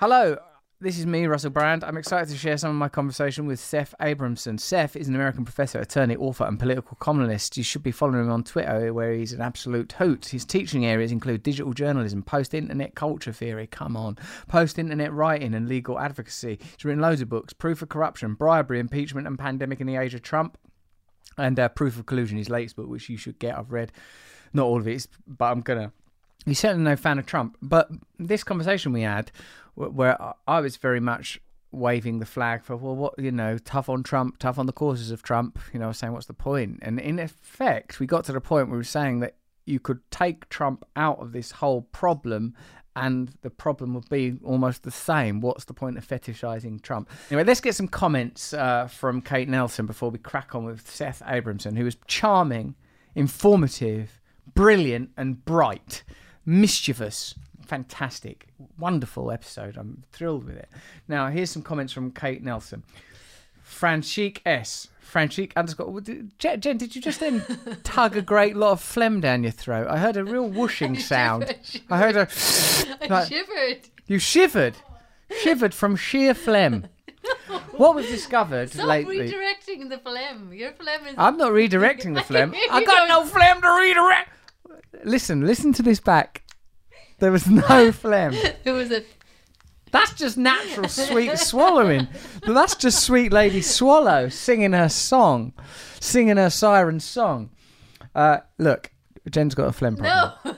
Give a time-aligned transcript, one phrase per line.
[0.00, 0.36] Hello,
[0.80, 1.82] this is me, Russell Brand.
[1.82, 4.60] I'm excited to share some of my conversation with Seth Abramson.
[4.60, 7.56] Seth is an American professor, attorney, author, and political columnist.
[7.56, 10.26] You should be following him on Twitter, where he's an absolute hoot.
[10.26, 14.16] His teaching areas include digital journalism, post internet culture theory, come on,
[14.46, 16.60] post internet writing, and legal advocacy.
[16.60, 20.14] He's written loads of books Proof of Corruption, Bribery, Impeachment, and Pandemic in the Age
[20.14, 20.58] of Trump,
[21.36, 23.58] and uh, Proof of Collusion, his latest book, which you should get.
[23.58, 23.90] I've read
[24.52, 25.92] not all of it, but I'm going to
[26.48, 27.56] he's certainly no fan of Trump.
[27.62, 29.30] But this conversation we had,
[29.74, 31.40] where I was very much
[31.70, 35.10] waving the flag for, well, what, you know, tough on Trump, tough on the causes
[35.10, 36.78] of Trump, you know, saying, what's the point?
[36.82, 40.00] And in effect, we got to the point where we were saying that you could
[40.10, 42.54] take Trump out of this whole problem
[42.96, 45.40] and the problem would be almost the same.
[45.40, 47.08] What's the point of fetishizing Trump?
[47.30, 51.22] Anyway, let's get some comments uh, from Kate Nelson before we crack on with Seth
[51.24, 52.74] Abramson, who was charming,
[53.14, 54.20] informative,
[54.54, 56.02] brilliant, and bright
[56.48, 57.34] mischievous,
[57.66, 58.46] fantastic,
[58.78, 59.76] wonderful episode.
[59.76, 60.68] I'm thrilled with it.
[61.06, 62.82] Now, here's some comments from Kate Nelson.
[63.62, 64.88] Franchique S.
[65.12, 66.00] Franchique underscore.
[66.38, 67.42] Jen, Jen, did you just then
[67.84, 69.88] tug a great lot of phlegm down your throat?
[69.88, 71.54] I heard a real whooshing sound.
[71.62, 72.28] Shivered, I heard a.
[73.02, 73.88] I like, shivered.
[74.06, 74.76] You shivered?
[75.42, 76.86] Shivered from sheer phlegm.
[77.72, 79.18] What we've discovered Stop lately.
[79.18, 80.52] redirecting the phlegm.
[80.52, 81.14] Your phlegm is.
[81.18, 82.54] I'm not redirecting the phlegm.
[82.70, 84.30] I got no phlegm to redirect.
[85.04, 86.42] Listen, listen to this back.
[87.18, 88.34] There was no phlegm.
[88.64, 89.04] It was a.
[89.90, 92.08] That's just natural sweet swallowing.
[92.46, 95.54] That's just sweet lady swallow singing her song,
[95.98, 97.50] singing her siren song.
[98.14, 98.90] Uh, look,
[99.30, 100.34] Jen's got a phlegm problem.
[100.44, 100.54] No.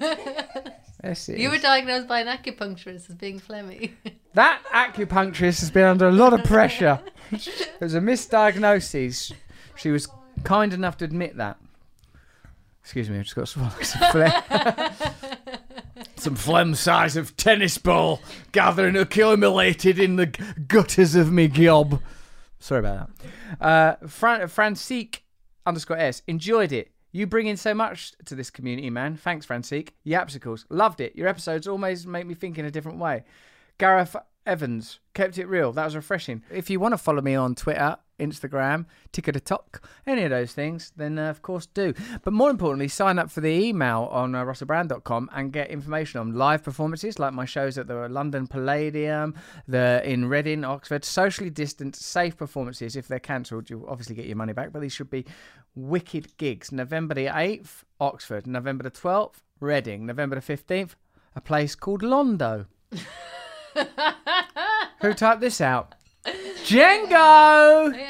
[1.05, 3.93] yes, you were diagnosed by an acupuncturist as being phlegmy.
[4.35, 7.01] That acupuncturist has been under a lot of pressure.
[7.33, 9.33] it was a misdiagnosis.
[9.75, 10.07] She was
[10.45, 11.59] kind enough to admit that.
[12.83, 14.93] Excuse me, I've just got swallow some phlegm.
[16.17, 18.21] some phlegm size of tennis ball
[18.53, 20.27] gathering accumulated in the
[20.67, 22.01] gutters of me gob.
[22.59, 23.11] Sorry about
[23.59, 23.65] that.
[24.03, 25.21] Uh, Fran- Francique
[25.67, 26.91] underscore S enjoyed it.
[27.13, 29.17] You bring in so much to this community, man.
[29.17, 29.91] Thanks, Francique.
[30.07, 30.65] Yapsicles.
[30.71, 31.17] Loved it.
[31.17, 33.25] Your episodes always make me think in a different way.
[33.79, 34.15] Gareth
[34.47, 35.73] Evans kept it real.
[35.73, 36.43] That was refreshing.
[36.51, 41.19] If you want to follow me on Twitter, Instagram, TikTok, any of those things, then
[41.19, 41.95] uh, of course do.
[42.23, 46.35] But more importantly, sign up for the email on uh, russellbrand.com and get information on
[46.35, 49.35] live performances like my shows at the London Palladium,
[49.67, 52.97] the in Reading, Oxford, socially distanced, safe performances.
[52.97, 55.25] If they're cancelled, you'll obviously get your money back, but these should be
[55.75, 56.73] wicked gigs.
[56.73, 58.47] November the 8th, Oxford.
[58.47, 60.07] November the 12th, Reading.
[60.07, 60.95] November the 15th,
[61.35, 62.67] a place called Londo.
[65.01, 65.95] Who typed this out?
[66.65, 67.93] Django!
[67.93, 68.10] Know.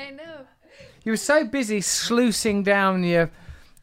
[1.11, 3.33] You were so busy sluicing down your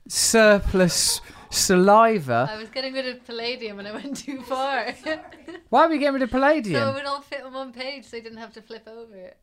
[0.08, 2.50] surplus saliva.
[2.50, 4.94] I was getting rid of palladium and I went too far.
[5.70, 6.82] Why were you getting rid of palladium?
[6.82, 9.14] So it would all fit on one page so you didn't have to flip over
[9.14, 9.38] it.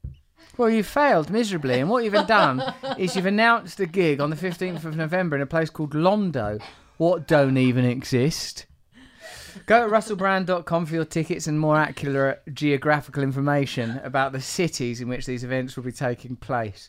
[0.56, 2.62] Well, you failed miserably, and what you've done
[2.98, 6.62] is you've announced a gig on the 15th of November in a place called Londo.
[6.96, 8.64] What don't even exist?
[9.66, 15.08] Go to russellbrand.com for your tickets and more accurate geographical information about the cities in
[15.08, 16.88] which these events will be taking place.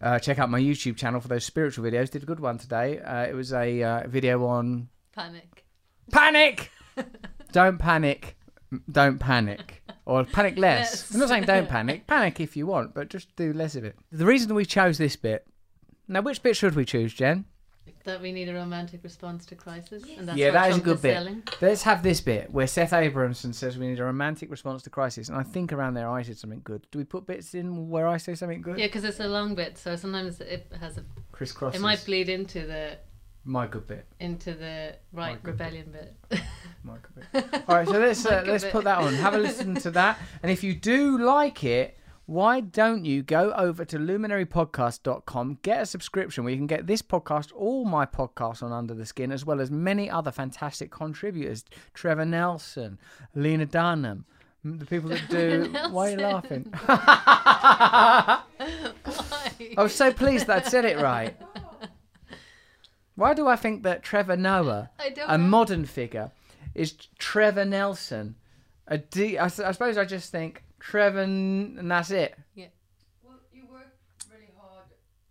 [0.00, 2.10] Uh, check out my YouTube channel for those spiritual videos.
[2.10, 3.00] Did a good one today.
[3.00, 5.64] Uh, it was a uh, video on panic.
[6.10, 6.70] Panic!
[7.52, 8.36] don't panic.
[8.90, 9.82] Don't panic.
[10.04, 10.90] Or panic less.
[10.92, 11.14] Yes.
[11.14, 12.06] I'm not saying don't panic.
[12.06, 13.96] Panic if you want, but just do less of it.
[14.12, 15.46] The reason we chose this bit.
[16.06, 17.44] Now, which bit should we choose, Jen?
[18.08, 20.02] That we need a romantic response to crisis.
[20.16, 21.14] And that's yeah, that is a good is bit.
[21.14, 21.42] Selling.
[21.60, 25.28] Let's have this bit where Seth Abramson says we need a romantic response to crisis,
[25.28, 26.86] and I think around there I said something good.
[26.90, 28.78] Do we put bits in where I say something good?
[28.78, 31.74] Yeah, because it's a long bit, so sometimes it has a crisscross.
[31.74, 32.98] It might bleed into the
[33.44, 36.14] my good bit into the right rebellion bit.
[36.28, 36.40] bit.
[36.82, 37.62] my good bit.
[37.68, 38.72] All right, so let's uh, let's bit.
[38.72, 39.14] put that on.
[39.14, 41.97] Have a listen to that, and if you do like it
[42.28, 47.00] why don't you go over to luminarypodcast.com, get a subscription where you can get this
[47.00, 51.64] podcast, all my podcasts on Under the Skin, as well as many other fantastic contributors
[51.94, 52.98] Trevor Nelson,
[53.34, 54.26] Lena Dunham,
[54.62, 55.74] the people that do.
[55.90, 56.70] Why are you laughing?
[56.84, 58.42] Why?
[59.78, 61.34] I was so pleased that I'd said it right.
[63.14, 64.90] Why do I think that Trevor Noah,
[65.26, 65.44] a know.
[65.44, 66.32] modern figure,
[66.74, 68.34] is Trevor Nelson?
[68.86, 72.36] A D- I, I suppose I just think Trevor, and that's it.
[72.54, 72.66] Yeah.
[73.22, 73.96] Well, you work
[74.30, 74.84] really hard.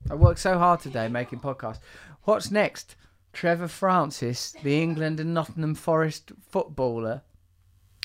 [0.10, 1.80] I worked so hard today making podcasts.
[2.24, 2.96] What's next?
[3.34, 7.22] Trevor Francis, the England and Nottingham Forest footballer.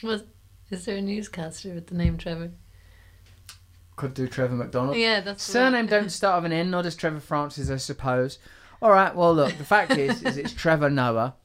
[0.03, 0.25] Was
[0.71, 2.53] is there a newscaster with the name Trevor?
[3.97, 4.97] Could do Trevor McDonald.
[4.97, 5.87] Yeah, that's surname.
[5.87, 8.39] don't start with an N, not as Trevor Francis, I suppose.
[8.81, 9.15] All right.
[9.15, 9.57] Well, look.
[9.57, 11.37] The fact is, is it's Trevor Noah,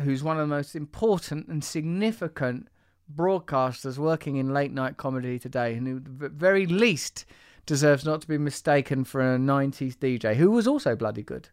[0.00, 2.68] who's one of the most important and significant
[3.12, 7.24] broadcasters working in late night comedy today, and who, at very least,
[7.66, 11.48] deserves not to be mistaken for a 90s DJ who was also bloody good.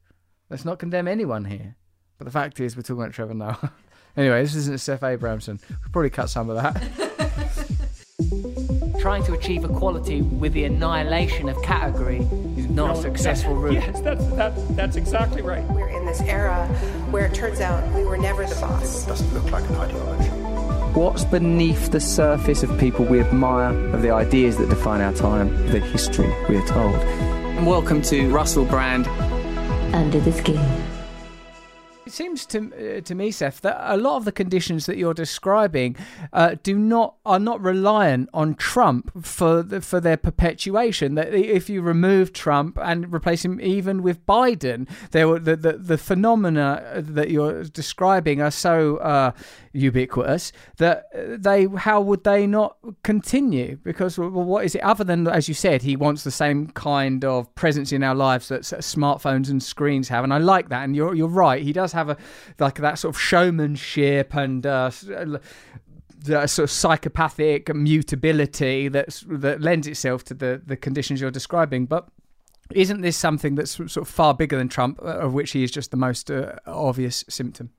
[0.49, 1.75] Let's not condemn anyone here.
[2.17, 3.71] But the fact is, we're talking about Trevor Noah.
[4.17, 5.59] anyway, this isn't Seth Abramson.
[5.69, 6.75] We'll probably cut some of that.
[8.99, 12.19] Trying to achieve equality with the annihilation of category
[12.55, 13.73] is not a successful route.
[13.81, 15.63] Yes, that's, that, that's exactly right.
[15.71, 16.67] We're in this era
[17.09, 19.03] where it turns out we were never the boss.
[19.03, 20.40] It doesn't look like an ideology.
[20.93, 25.47] What's beneath the surface of people we admire, of the ideas that define our time,
[25.67, 26.95] the history we are told?
[26.95, 29.07] And welcome to Russell Brand
[29.95, 30.59] Under the Skin.
[32.11, 35.13] It seems to uh, to me, Seth, that a lot of the conditions that you're
[35.13, 35.95] describing
[36.33, 41.15] uh, do not are not reliant on Trump for the, for their perpetuation.
[41.15, 45.73] That if you remove Trump and replace him even with Biden, there were the, the,
[45.77, 49.31] the phenomena that you're describing are so uh,
[49.73, 53.77] ubiquitous that they how would they not continue?
[53.83, 57.23] Because well, what is it other than as you said, he wants the same kind
[57.23, 60.83] of presence in our lives that smartphones and screens have, and I like that.
[60.83, 62.17] And you're you're right, he does have a
[62.59, 64.65] like that sort of showmanship and.
[64.65, 64.91] Uh,
[66.23, 71.87] the sort of psychopathic mutability that's that lends itself to the the conditions you're describing,
[71.87, 72.09] but
[72.73, 75.91] isn't this something that's sort of far bigger than Trump, of which he is just
[75.91, 77.71] the most uh, obvious symptom?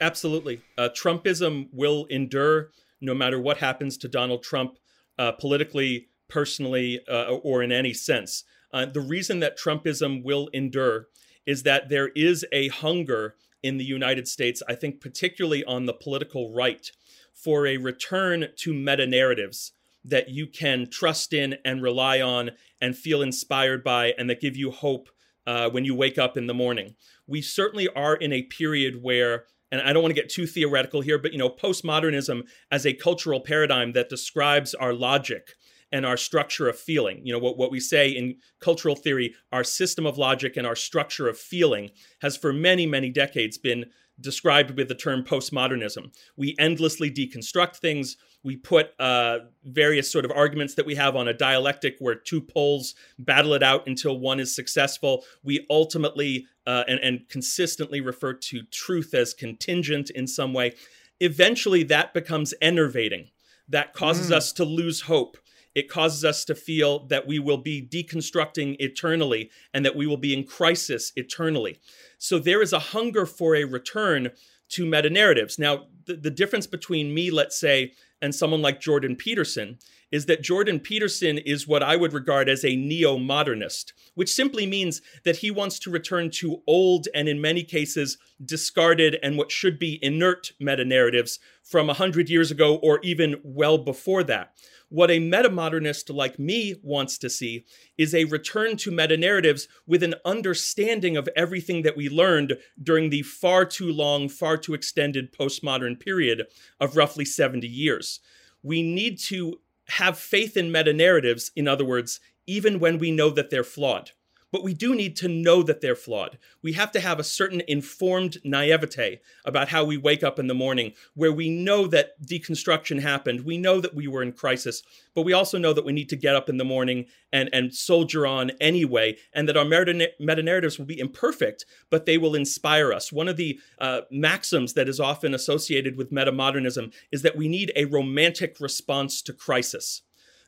[0.00, 0.60] Absolutely.
[0.76, 4.78] Uh, Trumpism will endure no matter what happens to Donald Trump
[5.18, 8.44] uh, politically, personally, uh, or in any sense.
[8.72, 11.08] Uh, the reason that Trumpism will endure
[11.46, 15.94] is that there is a hunger in the United States, I think, particularly on the
[15.94, 16.90] political right,
[17.32, 19.72] for a return to meta narratives
[20.04, 24.56] that you can trust in and rely on and feel inspired by and that give
[24.56, 25.08] you hope
[25.46, 26.94] uh, when you wake up in the morning.
[27.26, 31.00] We certainly are in a period where and I don't want to get too theoretical
[31.00, 35.54] here, but you know, postmodernism as a cultural paradigm that describes our logic
[35.90, 37.20] and our structure of feeling.
[37.24, 40.76] You know, what, what we say in cultural theory, our system of logic and our
[40.76, 43.86] structure of feeling has for many, many decades been
[44.20, 46.12] described with the term postmodernism.
[46.36, 48.16] We endlessly deconstruct things.
[48.44, 52.40] We put uh, various sort of arguments that we have on a dialectic where two
[52.40, 55.24] poles battle it out until one is successful.
[55.42, 60.74] We ultimately uh, and, and consistently refer to truth as contingent in some way.
[61.20, 63.30] Eventually, that becomes enervating.
[63.68, 64.34] That causes mm.
[64.34, 65.36] us to lose hope.
[65.74, 70.16] It causes us to feel that we will be deconstructing eternally and that we will
[70.16, 71.78] be in crisis eternally.
[72.18, 74.30] So there is a hunger for a return
[74.70, 75.58] to meta narratives.
[75.58, 79.78] Now, the, the difference between me, let's say, and someone like Jordan Peterson
[80.10, 84.66] is that Jordan Peterson is what I would regard as a neo modernist, which simply
[84.66, 89.52] means that he wants to return to old and, in many cases, discarded and what
[89.52, 94.54] should be inert meta narratives from 100 years ago or even well before that.
[94.90, 97.66] What a meta modernist like me wants to see
[97.98, 103.10] is a return to meta narratives with an understanding of everything that we learned during
[103.10, 106.46] the far too long, far too extended postmodern period
[106.80, 108.20] of roughly 70 years.
[108.62, 109.60] We need to
[109.90, 114.12] have faith in meta narratives, in other words, even when we know that they're flawed.
[114.50, 116.38] But we do need to know that they're flawed.
[116.62, 120.54] We have to have a certain informed naivete about how we wake up in the
[120.54, 123.44] morning, where we know that deconstruction happened.
[123.44, 124.82] We know that we were in crisis,
[125.14, 127.74] but we also know that we need to get up in the morning and, and
[127.74, 132.92] soldier on anyway, and that our meta narratives will be imperfect, but they will inspire
[132.92, 133.12] us.
[133.12, 137.48] One of the uh, maxims that is often associated with meta modernism is that we
[137.48, 140.02] need a romantic response to crisis.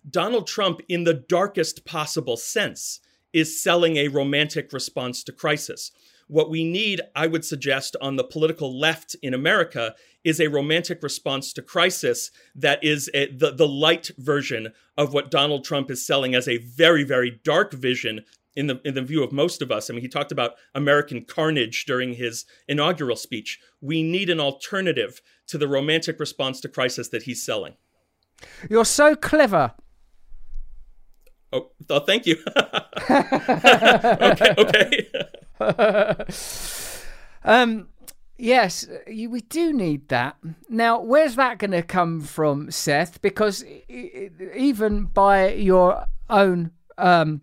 [0.08, 3.00] Donald Trump, in the darkest possible sense,
[3.32, 5.92] is selling a romantic response to crisis.
[6.26, 11.02] What we need, I would suggest, on the political left in America is a romantic
[11.02, 16.06] response to crisis that is a, the, the light version of what Donald Trump is
[16.06, 19.70] selling as a very, very dark vision in the in the view of most of
[19.70, 19.88] us.
[19.88, 23.58] I mean, he talked about American carnage during his inaugural speech.
[23.80, 27.74] We need an alternative to the romantic response to crisis that he's selling.
[28.68, 29.74] You're so clever.
[31.52, 32.36] Oh, oh thank you.
[33.10, 35.08] okay, okay.
[37.44, 37.88] um,
[38.38, 40.36] yes, you, we do need that.
[40.68, 43.20] Now, where's that going to come from, Seth?
[43.20, 47.40] Because even by your own um,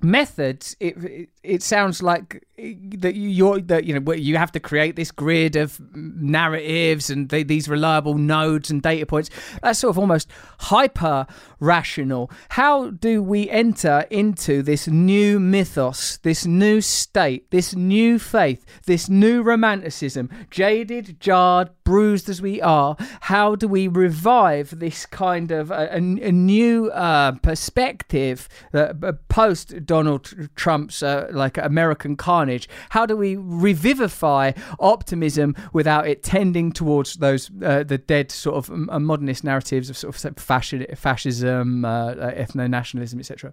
[0.00, 4.94] methods it, it it sounds like that you're that you know you have to create
[4.94, 9.30] this grid of narratives and th- these reliable nodes and data points.
[9.62, 10.28] That's sort of almost
[10.60, 11.26] hyper
[11.58, 18.64] rational how do we enter into this new mythos this new state this new faith
[18.86, 20.28] this new romanticism?
[20.50, 25.96] Jaded jarred bruised as we are how do we revive this kind of a, a,
[25.96, 28.92] a new uh, perspective uh,
[29.28, 32.68] post Donald Trump's uh, like American carnage?
[32.90, 38.70] How do we revivify optimism without it tending towards those uh, the dead sort of
[38.70, 43.52] um, modernist narratives of sort of fascism, uh, uh, ethno nationalism, etc.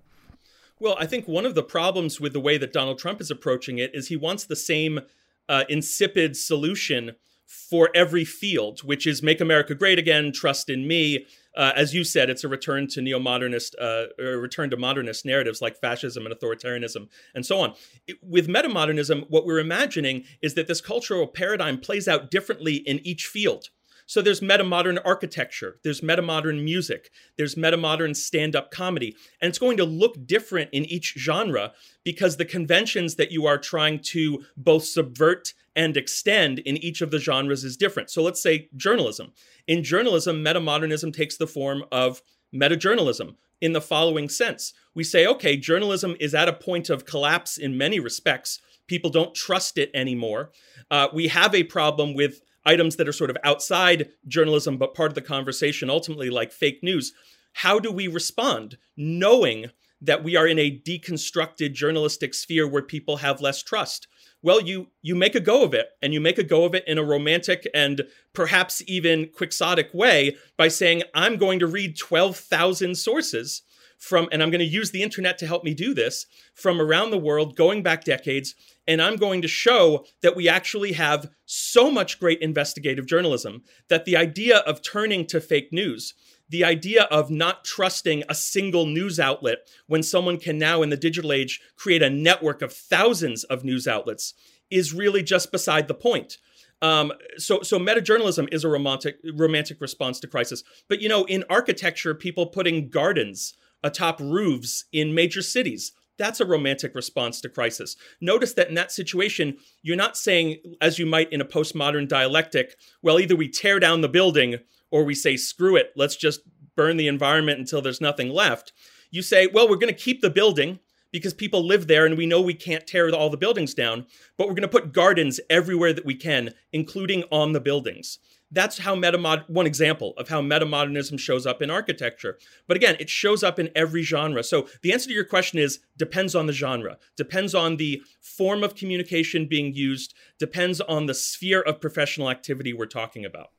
[0.79, 3.79] Well, I think one of the problems with the way that Donald Trump is approaching
[3.79, 5.01] it is he wants the same
[5.50, 11.25] uh, insipid solution for every field, which is make America great again, trust in me,
[11.59, 15.61] uh, as you said, it's a return to neo-modernist, uh, a return to modernist narratives
[15.61, 17.73] like fascism and authoritarianism and so on.
[18.07, 23.05] It, with metamodernism, what we're imagining is that this cultural paradigm plays out differently in
[23.05, 23.71] each field.
[24.09, 29.85] So there's metamodern architecture, there's metamodern music, there's metamodern stand-up comedy, and it's going to
[29.85, 31.73] look different in each genre
[32.03, 37.11] because the conventions that you are trying to both subvert and extend in each of
[37.11, 38.09] the genres is different.
[38.09, 39.31] So let's say journalism.
[39.67, 44.73] In journalism, metamodernism takes the form of metajournalism in the following sense.
[44.95, 48.59] We say, okay, journalism is at a point of collapse in many respects.
[48.87, 50.49] People don't trust it anymore.
[50.89, 55.11] Uh, we have a problem with items that are sort of outside journalism, but part
[55.11, 57.13] of the conversation, ultimately, like fake news.
[57.53, 63.17] How do we respond knowing that we are in a deconstructed journalistic sphere where people
[63.17, 64.07] have less trust?
[64.41, 66.85] Well, you you make a go of it, and you make a go of it
[66.87, 72.37] in a romantic and perhaps even quixotic way by saying, "I'm going to read twelve
[72.37, 73.63] thousand sources
[73.99, 76.25] from, and I'm going to use the internet to help me do this
[76.55, 78.55] from around the world, going back decades,
[78.87, 84.05] and I'm going to show that we actually have so much great investigative journalism that
[84.05, 86.15] the idea of turning to fake news
[86.49, 90.97] the idea of not trusting a single news outlet when someone can now in the
[90.97, 94.33] digital age create a network of thousands of news outlets
[94.69, 96.37] is really just beside the point.
[96.81, 100.63] Um, so, so metajournalism is a romantic, romantic response to crisis.
[100.87, 103.53] But you know, in architecture, people putting gardens
[103.83, 105.91] atop roofs in major cities.
[106.17, 107.95] That's a romantic response to crisis.
[108.19, 112.75] Notice that in that situation, you're not saying, as you might in a postmodern dialectic,
[113.01, 114.57] well, either we tear down the building
[114.91, 116.41] or we say, screw it, let's just
[116.75, 118.74] burn the environment until there's nothing left.
[119.12, 120.79] You say, well, we're going to keep the building
[121.12, 124.05] because people live there and we know we can't tear all the buildings down,
[124.38, 128.19] but we're going to put gardens everywhere that we can, including on the buildings.
[128.51, 132.39] That's how metamod one example of how metamodernism shows up in architecture.
[132.67, 134.43] But again, it shows up in every genre.
[134.43, 138.63] So the answer to your question is depends on the genre, depends on the form
[138.63, 143.51] of communication being used, depends on the sphere of professional activity we're talking about.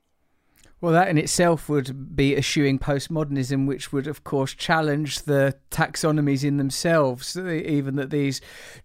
[0.83, 6.43] Well, that in itself would be eschewing postmodernism, which would, of course, challenge the taxonomies
[6.43, 8.41] in themselves, even that these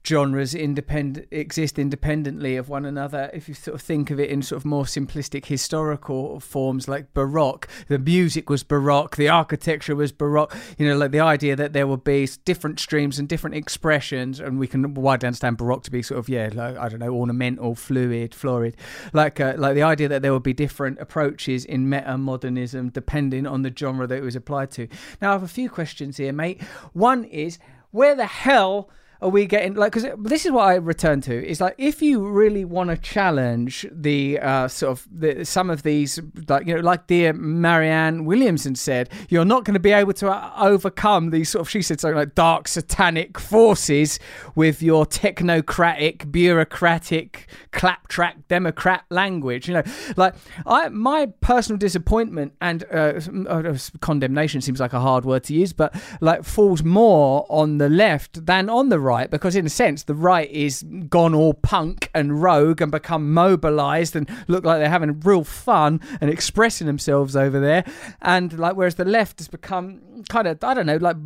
[0.06, 3.30] genres independent exist independently of one another.
[3.34, 7.14] If you sort of think of it in sort of more simplistic historical forms, like
[7.14, 10.54] Baroque, the music was Baroque, the architecture was Baroque.
[10.78, 14.60] You know, like the idea that there would be different streams and different expressions, and
[14.60, 17.74] we can widely understand Baroque to be sort of yeah, like, I don't know, ornamental,
[17.74, 18.76] fluid, florid,
[19.14, 23.48] like uh, like the idea that there would be different approaches in meta modernism depending
[23.48, 24.88] on the genre that it was applied to.
[25.22, 26.62] Now, I have a few questions here, mate.
[26.94, 27.60] One is
[27.92, 28.90] where the hell
[29.22, 32.28] are we getting like because this is what I return to is like if you
[32.28, 36.82] really want to challenge the uh, sort of the, some of these like you know
[36.82, 41.50] like dear Marianne Williamson said you're not going to be able to uh, overcome these
[41.50, 44.20] sort of she said something like dark satanic forces
[44.56, 49.68] with your technocratic bureaucratic claptrap democrat language.
[49.68, 49.84] You know
[50.18, 55.54] like I my personal disappointment and uh, uh condemnation seems like a hard word to
[55.54, 59.70] use but like falls more on the left than on the right because in a
[59.70, 64.80] sense the right is gone all punk and rogue and become mobilized and look like
[64.80, 67.86] they're having real fun and expressing themselves over there.
[68.22, 71.18] And like whereas the left has become kind of i don't know like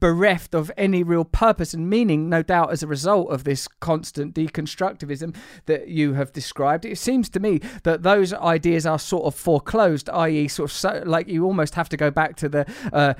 [0.00, 4.34] bereft of any real purpose and meaning no doubt as a result of this constant
[4.34, 5.34] deconstructivism
[5.66, 10.08] that you have described it seems to me that those ideas are sort of foreclosed
[10.10, 13.14] i.e sort of so, like you almost have to go back to the uh,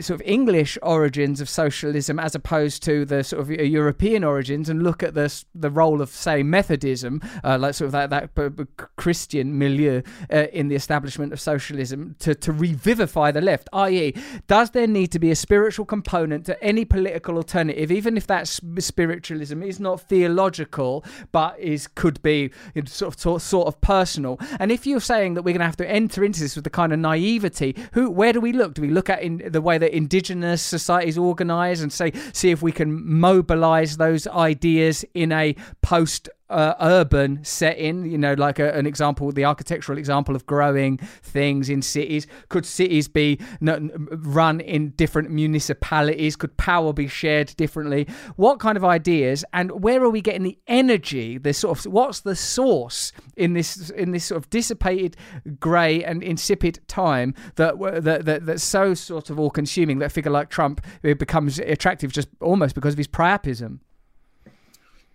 [0.00, 4.82] sort of english origins of socialism as opposed to the sort of European origins and
[4.82, 8.66] look at the the role of say Methodism, uh, like sort of that that
[8.96, 13.68] Christian milieu uh, in the establishment of socialism to to revivify the left.
[13.72, 14.14] I.e.,
[14.46, 16.17] does there need to be a spiritual component?
[16.18, 22.20] Opponent to any political alternative, even if that spiritualism is not theological, but is could
[22.22, 22.50] be
[22.86, 24.38] sort of sort of personal.
[24.58, 26.70] And if you're saying that we're going to have to enter into this with the
[26.70, 28.74] kind of naivety, who where do we look?
[28.74, 32.62] Do we look at in the way that indigenous societies organise and say see if
[32.62, 38.72] we can mobilise those ideas in a post uh, urban setting, you know, like a,
[38.72, 42.26] an example, the architectural example of growing things in cities.
[42.48, 46.36] Could cities be run in different municipalities?
[46.36, 48.06] Could power be shared differently?
[48.36, 51.38] What kind of ideas and where are we getting the energy?
[51.38, 55.16] The sort of what's the source in this in this sort of dissipated,
[55.58, 60.10] grey and insipid time that that, that that's so sort of all consuming that a
[60.10, 63.80] figure like Trump becomes attractive just almost because of his priapism.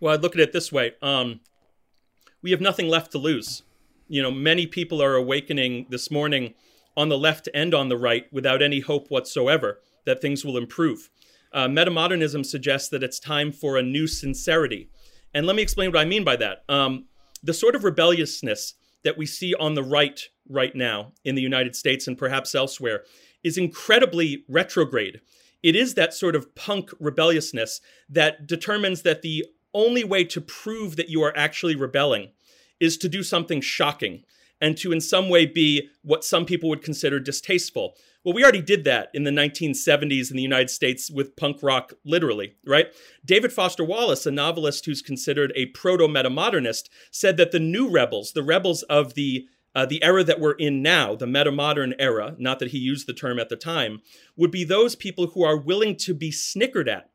[0.04, 1.40] Well, I'd look at it this way: um,
[2.42, 3.64] we have nothing left to lose.
[4.10, 6.56] You know, many people are awakening this morning
[6.98, 11.10] on the left and on the right without any hope whatsoever that things will improve.
[11.54, 14.90] Uh, metamodernism suggests that it's time for a new sincerity.
[15.34, 16.66] And let me explain what I mean by that.
[16.68, 17.06] Um,
[17.42, 18.74] the sort of rebelliousness
[19.06, 20.20] that we see on the right
[20.50, 23.06] right now in the United States and perhaps elsewhere
[23.42, 25.22] is incredibly retrograde.
[25.64, 27.80] It is that sort of punk rebelliousness
[28.10, 32.32] that determines that the only way to prove that you are actually rebelling
[32.80, 34.24] is to do something shocking
[34.64, 37.96] and to in some way be what some people would consider distasteful.
[38.24, 41.94] Well, we already did that in the 1970s in the United States with punk rock,
[42.06, 42.88] literally, right?
[43.26, 48.32] David Foster Wallace, a novelist who's considered a proto metamodernist, said that the new rebels,
[48.32, 52.60] the rebels of the uh, the era that we're in now, the metamodern era, not
[52.60, 54.02] that he used the term at the time,
[54.38, 57.10] would be those people who are willing to be snickered at,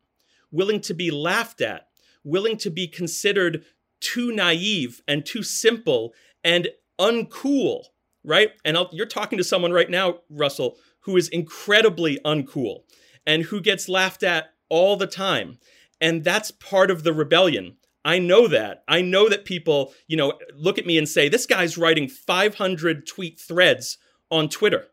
[0.51, 1.88] willing to be laughed at,
[2.25, 3.65] willing to be considered
[4.01, 6.69] too naive and too simple and
[7.01, 7.85] uncool,
[8.25, 8.51] right?
[8.65, 12.83] And I'll, you're talking to someone right now, Russell, who is incredibly uncool
[13.27, 15.59] and who gets laughed at all the time.
[16.01, 17.77] And that's part of the rebellion.
[18.05, 18.85] I know that.
[18.87, 23.07] I know that people, you know, look at me and say, this guy's writing 500
[23.07, 23.99] tweet threads
[24.31, 24.87] on Twitter.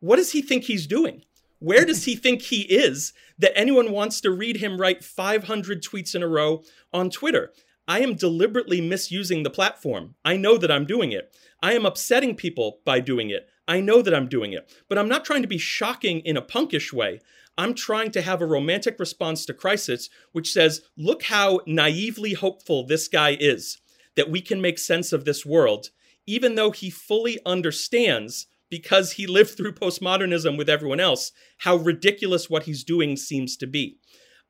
[0.00, 1.22] What does he think he's doing?
[1.58, 6.14] Where does he think he is that anyone wants to read him write 500 tweets
[6.14, 7.52] in a row on Twitter?
[7.88, 10.16] I am deliberately misusing the platform.
[10.24, 11.34] I know that I'm doing it.
[11.62, 13.48] I am upsetting people by doing it.
[13.68, 14.70] I know that I'm doing it.
[14.88, 17.20] But I'm not trying to be shocking in a punkish way.
[17.56, 22.84] I'm trying to have a romantic response to crisis, which says, look how naively hopeful
[22.84, 23.78] this guy is
[24.16, 25.90] that we can make sense of this world,
[26.26, 32.50] even though he fully understands because he lived through postmodernism with everyone else, how ridiculous
[32.50, 33.98] what he's doing seems to be.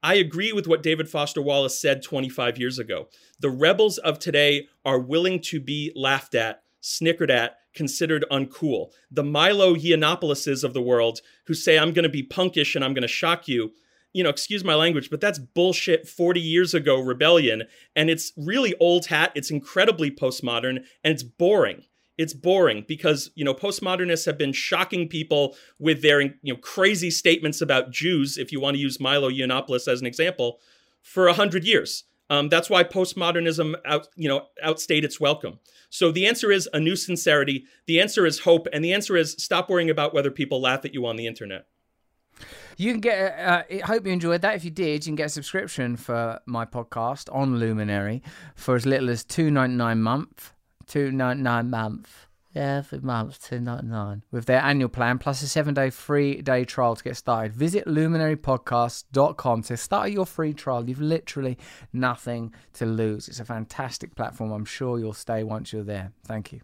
[0.02, 3.08] I agree with what David Foster Wallace said 25 years ago.
[3.40, 8.90] The rebels of today are willing to be laughed at, snickered at, considered uncool.
[9.10, 12.94] The Milo Yiannopoulos of the world who say, I'm going to be punkish and I'm
[12.94, 13.72] going to shock you.
[14.12, 17.64] You know, excuse my language, but that's bullshit 40 years ago rebellion.
[17.94, 19.32] And it's really old hat.
[19.34, 21.82] It's incredibly postmodern and it's boring
[22.18, 27.10] it's boring because you know postmodernists have been shocking people with their you know crazy
[27.10, 28.38] statements about Jews.
[28.38, 30.60] If you want to use Milo Yiannopoulos as an example,
[31.06, 32.04] for a hundred years.
[32.28, 35.60] Um, that's why postmodernism out you know outstayed its welcome.
[35.90, 37.66] So the answer is a new sincerity.
[37.86, 40.92] The answer is hope, and the answer is stop worrying about whether people laugh at
[40.92, 41.66] you on the internet.
[42.76, 43.38] You can get.
[43.38, 44.56] Uh, I hope you enjoyed that.
[44.56, 48.22] If you did, you can get a subscription for my podcast on Luminary
[48.56, 50.52] for as little as two ninety nine month
[50.86, 52.26] two ninety nine month.
[52.54, 56.40] Yeah, for months, two ninety nine with their annual plan plus a seven day free
[56.40, 57.52] day trial to get started.
[57.52, 60.88] Visit luminarypodcast.com to start your free trial.
[60.88, 61.58] You've literally
[61.92, 63.28] nothing to lose.
[63.28, 64.52] It's a fantastic platform.
[64.52, 66.12] I'm sure you'll stay once you're there.
[66.24, 66.60] Thank you.